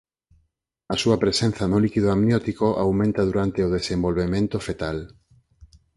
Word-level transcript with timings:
A 0.93 0.95
súa 1.01 1.17
presenza 1.23 1.63
no 1.71 1.77
líquido 1.83 2.07
amniótico 2.15 2.67
aumenta 2.83 3.21
durante 3.29 3.59
o 3.67 3.71
desenvolvemento 3.77 4.57
fetal. 4.65 4.97